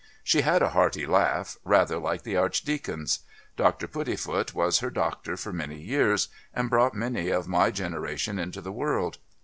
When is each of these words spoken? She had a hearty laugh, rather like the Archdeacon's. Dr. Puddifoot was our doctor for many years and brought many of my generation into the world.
She 0.23 0.41
had 0.41 0.63
a 0.63 0.69
hearty 0.69 1.05
laugh, 1.05 1.57
rather 1.63 1.99
like 1.99 2.23
the 2.23 2.35
Archdeacon's. 2.35 3.19
Dr. 3.55 3.87
Puddifoot 3.87 4.51
was 4.55 4.81
our 4.81 4.89
doctor 4.89 5.37
for 5.37 5.53
many 5.53 5.79
years 5.79 6.27
and 6.55 6.71
brought 6.71 6.95
many 6.95 7.29
of 7.29 7.47
my 7.47 7.69
generation 7.69 8.39
into 8.39 8.61
the 8.61 8.71
world. 8.71 9.19